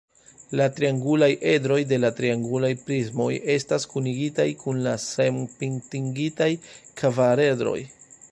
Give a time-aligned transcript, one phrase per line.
[0.59, 6.51] La triangulaj edroj de la triangulaj prismoj estas kunigitaj kun la senpintigitaj
[7.03, 7.79] kvaredroj.